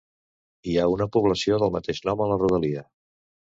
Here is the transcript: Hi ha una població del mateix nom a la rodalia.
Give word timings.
Hi 0.71 0.73
ha 0.83 0.87
una 0.93 1.07
població 1.17 1.61
del 1.65 1.75
mateix 1.77 2.01
nom 2.11 2.25
a 2.25 2.29
la 2.35 2.41
rodalia. 2.43 2.85